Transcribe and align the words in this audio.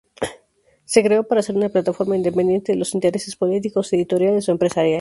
Se 0.83 1.03
creó 1.03 1.27
para 1.27 1.43
ser 1.43 1.55
una 1.55 1.69
plataforma 1.69 2.17
independiente 2.17 2.71
de 2.71 2.77
los 2.79 2.95
intereses 2.95 3.35
políticos, 3.35 3.93
editoriales 3.93 4.49
o 4.49 4.51
empresariales. 4.51 4.89